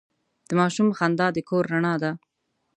د 0.47 0.49
ماشوم 0.59 0.87
خندا 0.97 1.27
د 1.35 1.37
کور 1.49 1.63
رڼا 1.73 1.93
ده. 2.03 2.11